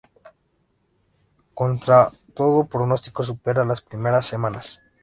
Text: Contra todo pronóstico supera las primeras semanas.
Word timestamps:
Contra 1.53 2.11
todo 2.33 2.65
pronóstico 2.65 3.23
supera 3.23 3.65
las 3.65 3.83
primeras 3.83 4.25
semanas. 4.25 4.79